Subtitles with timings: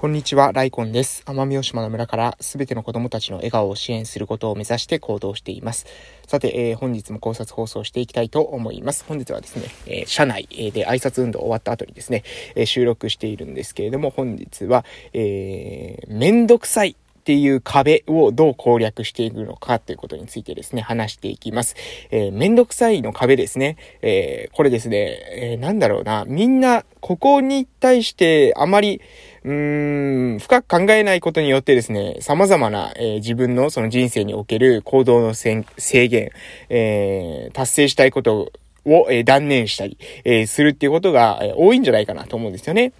[0.00, 1.22] こんにちは、ライコンです。
[1.26, 5.84] 奄美大島の村からすべての子供たちの笑顔を支援することを目指して行動しています。
[6.26, 9.04] さて、えー、本日も考察放送していきたいと思います。
[9.06, 12.24] 本日はですね、えー、社内で挨拶運動終わった後にですね、
[12.54, 21.76] えー、収録しているんですけれども、本日は、えー、めんどくさいっていう壁をどう攻略していくのかということについてですね、話していきます。
[22.10, 23.76] えー、めんどくさいの壁ですね。
[24.00, 29.02] えー、これですね、えー、なんだろうな、みんな、ここに対してあまり、
[29.44, 35.64] うーん、深く考えないことによってですね、様々な、えー、自分のその人生における行動の制
[36.08, 36.30] 限、
[36.70, 38.50] えー、達成したいこと
[38.86, 42.92] を、えー、断念したり、えー、するっていうことが、えー、多いんじゃないかなと思うんですよね。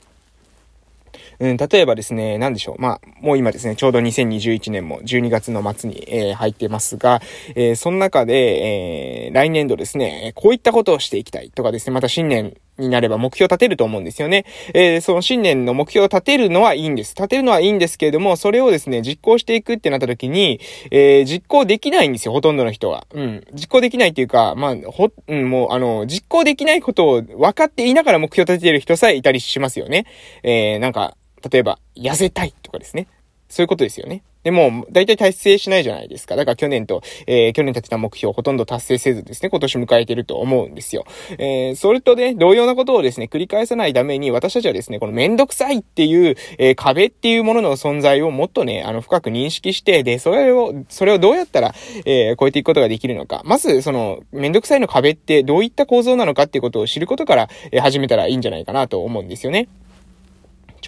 [1.40, 2.80] うん、例えばですね、なんでしょう。
[2.80, 7.22] まあ、もう今ですね、ちょうど2021年も12月の末に、えー、入ってますが、
[7.54, 14.44] えー、その中で、えー、来年度ですね、こういったことをしていきたいとかですね、また新年になれば目標を立てると思うんですよね。
[14.74, 17.14] えー、その新年の目標を立てるのはいいんです。
[17.14, 20.60] 立てるのはいいんですけれども、それをですね、実行していくってなった時に、
[20.90, 23.06] えー、実行できないんですよ、ほとんどの人は。
[23.14, 23.46] うん。
[23.54, 30.04] 実行できないっていうか、まあ、ほ、うん、もう、あの、実行できないことを分かっていながら目標を立ててる人さえいたりしますよね。
[30.42, 31.16] えー、なんか、
[31.48, 33.06] 例えば、痩せたいとかですね。
[33.48, 34.22] そういうことですよね。
[34.42, 36.34] でも、大体達成しないじゃないですか。
[36.34, 41.04] だから去年と、えー、去年立てた目標をほとんど達成せずですね、今年迎えてると思うんですよ。
[41.36, 51.74] えー、それとね、同様なことをですね、繰り返さないために、私たちはですね、このめんどくさいっていう、えー、壁っていうものの存在をもっとね、あの、深く認識して、で、それを、それをどうやったら、
[52.06, 53.42] えー、超えていくことができるのか。
[53.44, 59.68] まず、その、めんどくさいの壁ってどういった構造なのかっていうことを知ることから、えー、始めたらいいんじゃないかなと思うんですよね。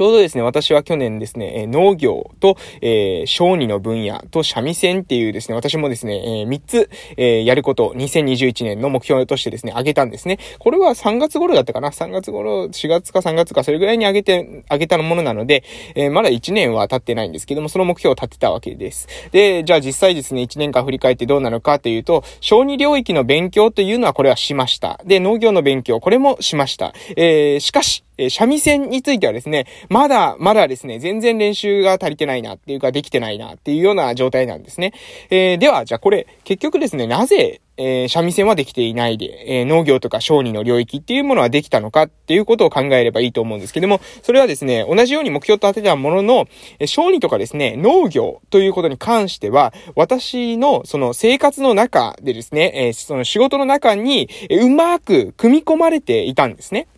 [0.03, 10.41] ちょうどですね、私は去年ですね、農業と、えー、小児の分野と三味線っていうですね、私もですね、えー、3つ、えー、やること、2021年の目標としてですね、あげたんですね。
[10.59, 15.63] これは3月頃だったかな ?3 月頃、4月か3月か、それぐらいにあげて、あげたものなので、
[15.95, 19.07] えー、まだ1年は経ってないんですけども、その目標を立てたわけです。
[19.31, 25.01] で、じゃあ実際ですね、1年間振り返ってどうなのかというと、小児領域の勉強というのはこれはしました。
[25.05, 26.93] で、農業の勉強、これもしました。
[27.17, 34.93] えー、しかし、え三味線についてはですね、まだ、まだですね、全然練習が足りてないなっていうか、できてないなっていうような状態なんですね。
[35.31, 46.47] えー、では、じゃあこれ、結局ですね、なぜ、えー、三味線はできていないで、えー、農業とか小児の領域っていうものはできたのかっていうことを考えればいいと思うんですけども、それはですね、同じように目標と立てたものの、
[46.79, 56.89] えー、小児とかですね、農業ということに関しては、私のその生活の中でですね、えー、その仕事の中に、え、うまく組み込まれていたんですね。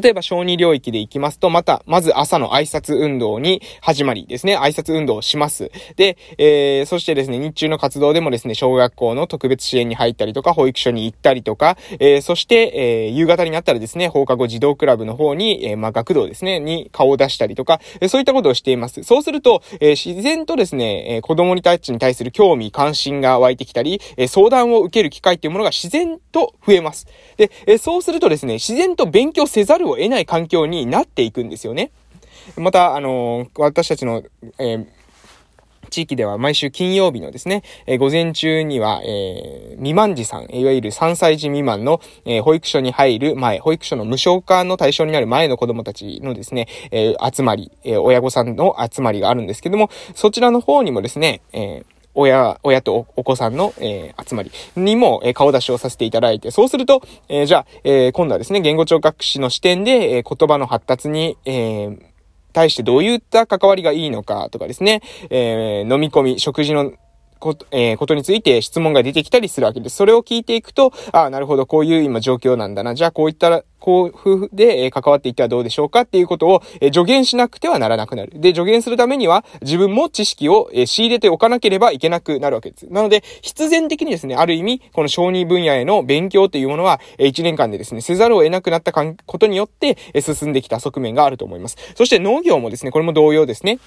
[0.00, 5.70] 例えば小児領域で行きますと、また、まず朝の挨拶運動に始まりですね、挨拶運動をします。
[5.96, 19.02] で、えー、そしてですね、日中の活動でもですね、小学校の特別支援に入ったりとか、保育所に行ったりとか、えー、そして、えー、夕方になったらですね、放課後児童クラブの方に、えー、まあ、学童ですね、に顔を出したりとか、えー、そういったことをしています。
[19.04, 27.06] そうすると、えー、自然とですね、えー、子供にたちに対する興味、関心が湧いてきたり、えー、相談を受ける機会っていうものが自然と増えます。
[27.36, 31.90] で、えー、そうするとですね、自然と勉強せずざるを得ない環境になっていくんですよね。
[32.56, 34.22] また、あの、私たちの、
[34.58, 34.86] えー
[35.90, 61.96] 地域では毎週金曜日のですね、えー、午前中には、えー、未満児さん、いわゆる3歳児未満の、えー、保育所に入る前、保育所の無償化の対象になる前の子供たちのですね、えー、集まり、え、親御さんの集まりがあるんですけども、そちらの方にもですね、えー親、親とお子さんの、えー、集まりにも、えー、顔出しをさせていただいて、そうすると、えー、じゃあ、え、今度はですね、言語聴覚士の視点で、え、言葉の発達に、え、
[62.52, 66.92] 対してどういった関わりがいいのかとかですね、えー、飲み込み、食事の
[67.38, 69.96] こと、えー、ことについて質問が出てきたりするわけです。
[69.96, 72.94] それを聞いていくと、ああ、なるほど、こういう今状況なんだな。
[72.94, 76.00] じゃあ、こういったら、こう、夫婦で、関わっていったらどうでしょうか？
[76.00, 78.32] っていうことを、え助言しなくてはならなくなる。
[78.34, 82.86] で、助言するためには、自分も知識を、え仕入れておかなければいけなくなるわけです。
[82.90, 91.76] なので、必然的にですね、ある意味、この小児分野への勉強というものは、え1年間でですね、せざるを得なくなったことによって、え進んできた側面があると思います。
[91.94, 93.78] そして農業もですね、これも同様ですね。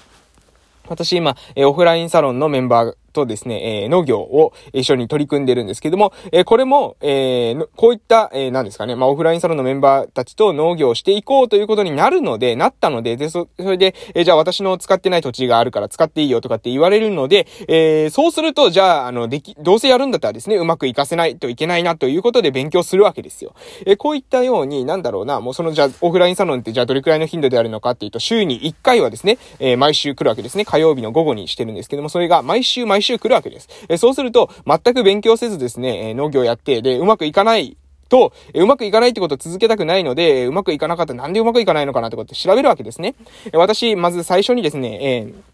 [0.88, 23.54] 私今、えオフラインサロンのメンバーとですね、えー、農業を一緒に取り組んでるんですけども、えー、これも、えー、こういった、えー、何ですかね、まあ、オフラインサロンのメンバーたちと農業をしていこうということになるので、なったので、で、そ、それで、えー、じゃあ私の使ってない土地があるから使っていいよとかって言われるので、えー、そうすると、じゃあ、あの、でき、どうせやるんだったらですね、うまくいかせないといけないなということで勉強するわけですよ。
[23.86, 30.64] えー、こういったように、なんだろうな、もうその、じゃあ、オフラインサロンってじゃあどれくらいの頻度であるのかっていうと、週に1回はですね、えー、毎週来るわけですね。
[30.64, 33.68] 火曜日の午後にしてるんですけども、それが毎週毎週週来るわけです。
[33.88, 37.76] えそうすると、全く勉強せずですね、え農業やって、で、うまくいかない
[38.08, 43.14] と、えうまくいかないってことを続けたくないので、うまくいかなかったらなんでうまくいかないのかなってことを調べるわけですね。
[43.52, 45.51] え私、まず最初にですね、えー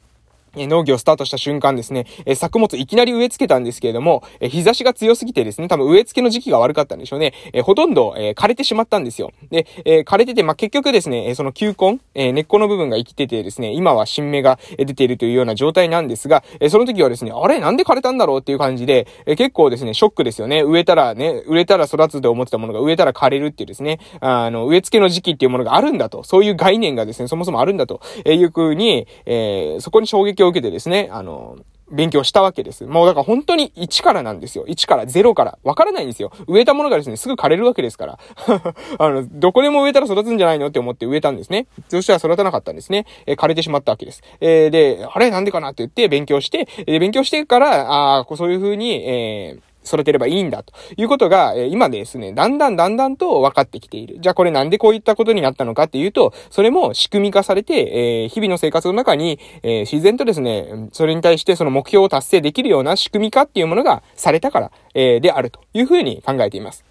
[0.56, 7.33] え農業スタートした瞬間ですね、え作物いきなり植え付けたんですけれども、え日差しが強すぎてですね、多分植え付けの時期が悪かったんでしょうね。
[7.53, 9.31] えほとんど、え枯れてしまったんですよ。
[9.50, 17.61] で、え枯れてて、まあ、結局ですね、えその球根、え根っこの部分が生きててですね、今は新芽が出ているというような状態なんですが、えその時はですね、あれ？
[17.61, 20.62] なんで枯れたんだろうっていう感じで、え結構ですね、ショックですよね。
[20.62, 31.56] 植えたらね、植えたら育つと思ってたものが植えたら枯れるっていうですね、あの、植え付けの時期っていうものがあるんだと、そういう概念がですね、そもそもあるんだとえいう風に、え、そこに衝撃を受けてですね、あの、
[31.90, 32.85] 勉強したわけです。
[32.85, 34.64] もうだから本当に1からなんですよ。
[34.67, 35.58] 1から0から。
[35.62, 36.31] わからないんですよ。
[36.46, 38.19] 植えたものがですね、すぐ枯れるわけですから。
[38.99, 41.67] あの、どこでも植えたら育つんじゃないのって思って植えたんですね。
[41.88, 43.06] そしたら育たなかったんですね。
[43.26, 44.23] えー、枯れてしまったわけです。
[44.40, 54.19] えー、で、あれなんでかなって言って勉強して、で、勉強してから、ああ、そういう風に、えー、育てればいいんだということが、え今ですね、だんだんだんだんと分かってきている。
[54.21, 66.88] じゃあこれなんでこういったことになったのかっていうと、それも仕組み化されて、え日々の生活の中に、え自然とですね、それに対してその目標を達成できるような仕組み化っていうものがされたから、えであるというふうに考えています。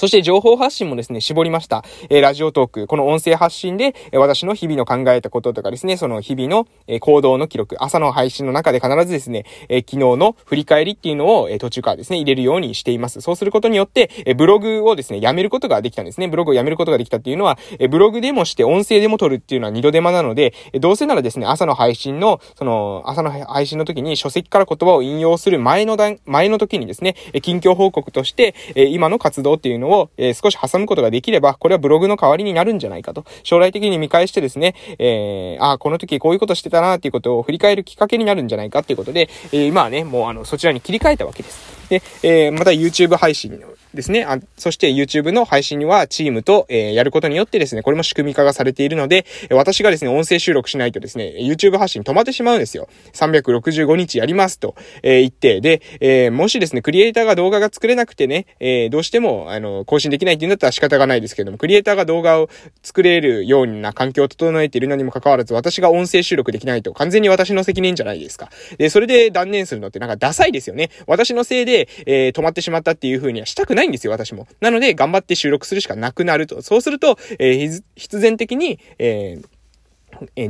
[0.00, 1.84] そして情報発信もですね、絞りました。
[2.08, 13.20] え、ラジオトーク、この音声発信で、え、私の日々の考えたこととかですね、その日々の、え、行動の記録、朝の配信の中で必ずですね、え昨日の振り返りっていうのを、え途中からですね、入れるようにしています。
[13.20, 16.28] そうすることによって、えブログをですね、やめることができたんですね。
[16.28, 33.24] ブログをやめることができたっていうのは、えブログでもして音声でも撮るっていうのは二度手間なので、えどうせならですね、朝の配信の、その、朝の配信の時に書籍から言葉を引用する前の段、前の時にですね、え近況報告として、え今の活動っていうのをを、え少し挟むことができれば、これはブログの代わりになるんじゃないかと。
[33.42, 41.88] 将来的に見返してですね、えー、あ、この時こういうことしてたなっていうことを振り返るきっかけになるんじゃないかっていうことで、えー、今はね、もうあの、そちらに切り替えたわけです。
[41.88, 43.60] で、えー、また YouTube 配信
[43.94, 44.24] ですね。
[44.24, 52.88] あそして YouTube の配信にはチームと、えー、やることによってですね、これも仕組み化がされているので、私がですね、音声収録しないとですね、YouTube 発信止まってしまうんですよ。
[53.14, 62.48] 365日やりますと、えー、言って、で、えー、もしですね、クリエイターが動画が作れなくてね、え、どうしても、あの、更新できないっていうんだったら仕方がないですけども、クリエイターが動画を
[62.82, 68.50] 作れるような環境を整えているのにもかかわらず、私が音声収録できないと完全に私の責任じゃないですか。
[68.78, 70.90] で、それで断念するのってなんかダサいですよね。
[71.06, 74.46] 私のせいで、え、止まってしまったっていう風にはしたくないないんですよ、私も。
[74.60, 76.62] なので、頑張って収録するしかなくなると。
[76.62, 79.60] そうすると、えー、必然的に、えー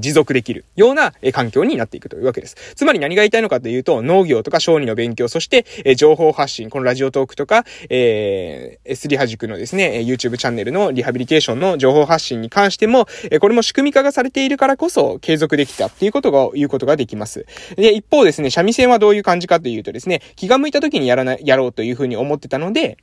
[0.01, 2.57] 持続できるような、え環境になっていくというわけです。
[2.75, 17.47] つまり何が言いたいのかというと、農業とか小児の勉強、そして、え情報発信、このラジオトークとか、えー、S リハ塾のですね、YouTube チャンネルのリハビリテーションの情報発信に関しても、えこれも仕組み化がされているからこそ継続できたっていうことが、言うことができます。
[17.77, 22.99] で、一方ですね、三味線はどういう感じかというとですね、気が向いた時にやらない、やろうというふうに思ってたので、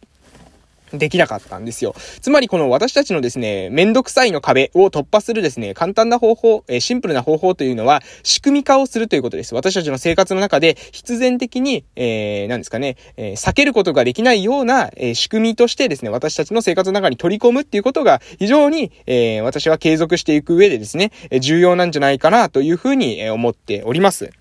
[0.94, 1.96] できなかったんですよ。
[2.22, 9.54] つまりこの私たちのですね、めんどくさいの壁を突破するですね、簡単な方法、えシンプルな方法というのは、仕組み化をするということです。
[9.56, 24.32] 私たちの生活の中で必然的に、えー、何ですかね、えー、避けることができないような、えー、仕組みとしてですね、私たちの生活の中に取り込むっていうことが非常に、えー、私は継続していく上でですね、重要なんじゃないかなというふうに思っております。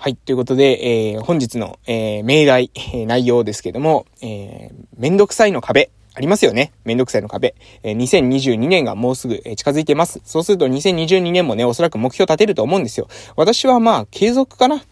[0.00, 0.14] はい。
[0.14, 6.72] ということで、えー、本日の、えー、命題、えー、内容ですけども、えー、めんどくさいの壁ありますよね。
[6.84, 7.54] めんどくさいの壁。
[7.84, 10.20] えー、2022年がもうすぐ、え、近づいてます。
[10.24, 13.06] そうすると2022年もね、おそらく目標立てると思うんですよ。
[13.36, 14.80] 私はまあ、継続かな？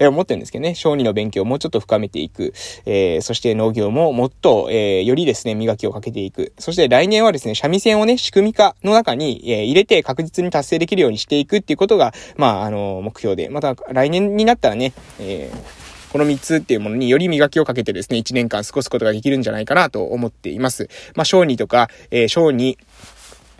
[0.00, 0.74] と思ってるんですけどね。
[0.74, 2.54] 小児の勉強をもうちょっと深めていく。
[2.86, 6.54] えー、そして農業ももっと、えー、よりですね、磨きをかけていく。
[6.58, 13.50] そして来年はですね、三味線をね、仕組み化の中に、えー、入れて確実に達成できるようにしていくっていうことが、まあ、あの、目標で。
[13.50, 15.81] また来年になったらね、えー
[16.12, 20.90] この3つっていうものにより磨きをかけてですね、1年間過ごすことができるんじゃないかなと思っています。
[21.14, 22.76] まあ、小児とか、えー、小児、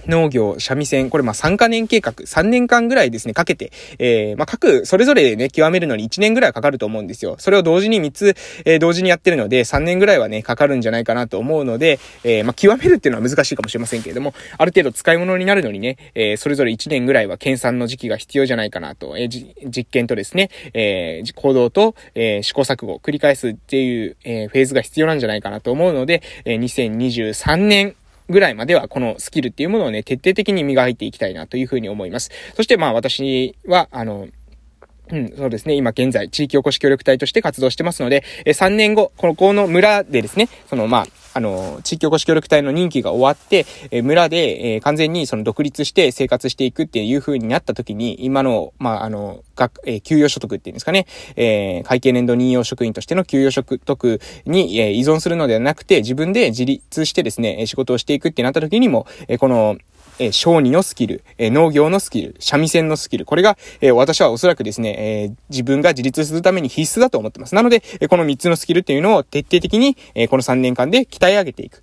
[0.06, 7.36] 農業、三味線、これまあ3カ年計画、3年間ぐらいですね、かけて、えー、ま各、それぞれでね、極めるのに1年ぐらいかかると思うんですよ。
[7.38, 27.94] それを同時に3つ、えー、同時にやってるので、3年ぐらいはね、かかるんじゃないかなと思うので、えー、ま極めるっていうのは難しいかもしれませんけれども、ある程度使い物になるのにね、えー、それぞれ1年ぐらいは研鑽の時期が必要じゃないかなと、えー、実験とですね、えー、行動と、えー、試行錯誤を繰り返すっていう、えー、フェーズが必要なんじゃないかなと思うので、えー、2023年、
[28.32, 32.30] ぐらいまではこのスキルっていうものをね、徹底的に磨いていきたいなというふうに思います。
[32.56, 34.26] そしてまあ私は、あの、
[35.10, 35.74] うん、そうですね。
[35.74, 59.76] 今現在、地域おこし協力隊として活動してますので、え3年後、この、この村でですね、その、まあ、あの、地域おこし協力隊の任期が終わって、え、村で、え、完全にその独立して生活していくっていう風になった時に、今の、まあ、あの、学、えー、給与所得っていうんですかね、え、会計年度任用職員としての給与所得に、え、依存するのではなくて、自分で自立してですね、仕事をしていくってなった時にも、え、この、
[60.22, 67.54] えー、小児のスキル、えー、農業のスキル、三味線のスキル、これが、えー、私はおそらくですね、え、自分が自立するために必須だと思ってます。
[67.54, 71.82] なので、え、この3つのスキルっていうのを徹底的に、え、この3年間で鍛え上げていく。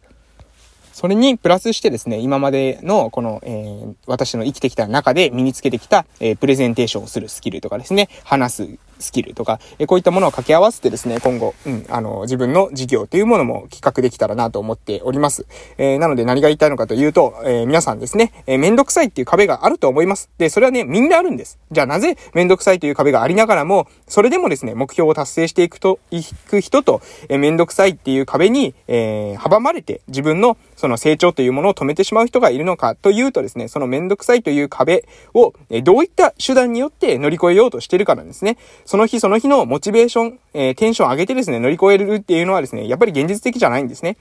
[0.93, 8.69] それにプラスしてですね、今までのこの、えー、私の生きてきた中で身につけてきた、えー、プレゼンテーションをするスキルとかですね、話す
[8.99, 15.45] スキルとか、えこういったものを掛け合わせてですね、今後、うん、あの、自分の事業というものも企画できたらなと思っております。
[15.77, 20.29] えー、なので何が言いたいのかというと、えー、皆さんですね、えー、めんどくさいっていう壁があると思います。
[20.37, 21.59] で、それはね、みんなあるんです。
[21.71, 38.57] じゃあなぜめんどくさいという壁がありながらも、それでもですね、目標を達成していくと、いく人と、えー、めんどくさいっていう壁に、えー、阻まれて自分のその成長というものを止めてしまう人がいるのかというとですね、そのめんどくさいという壁を、どういった手段によって乗り越えようとしてるかなんですね。
[38.85, 44.15] その日その日のモチベーション、えー、テンションを上げてですね、乗り越えるっていうのはですね、やっぱり現実的じゃないんですね。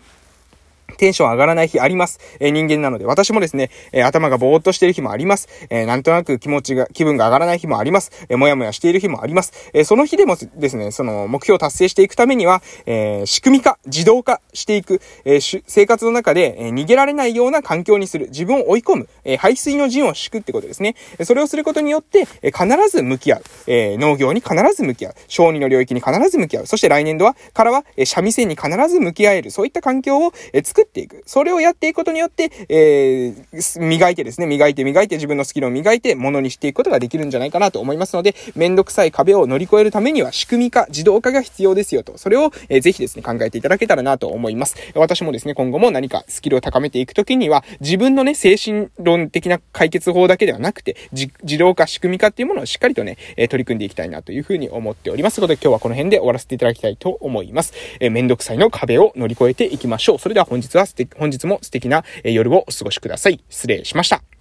[0.96, 2.18] テンション上がらない日あります。
[2.40, 5.48] えー、人間なので、私もですね、えー、頭がぼーっとしている日もあります。
[5.70, 8.26] えー、なんとなく気持ちが、気分が上がらない日もあります。
[8.28, 9.70] えもやもやしている日もあります。
[9.74, 20.94] えその日でもですね、その目標を達成していくためには、え仕組み化、自動化していく、え生活の中で、え逃げられないような環境にする、自分を追い込む、え排水の陣を敷くってことですね。
[21.24, 31.22] それをすることによって、え必ず向き合う、え農業に必ず向き合う、小児の領域に必ず向き合う、そして来年度は、からは、え三味線に必ず向き合える、そういった環境を、え作作っていく。
[31.26, 44.76] それをやっていくことによって、えー、磨いてですね、磨いて磨いて自分のスキルを磨いてものにしていくことができるんじゃないかなと思いますので、めんどくさい壁を乗り越えるためには仕組み化、自動化が必要ですよと、それを、えー、ぜひですね、考えていただけたらなと思います。
[44.94, 55.36] 私もですね、今後も何かスキルを高めていくときには、自分のね、精神論的な解決法だけではなくて、自動化、仕組み化っていうものをしっかりとね、えー、取り組んでいきたいなというふうに思っております。
[55.36, 57.72] ということで今日はこの辺で終わらせていただきたいと思います。
[58.00, 60.18] えー、めんどくさいの壁を乗り越えていきましょう。
[60.18, 63.40] それでは本日は本日も素敵な夜をお過ごしください。
[63.48, 64.37] 失礼しました。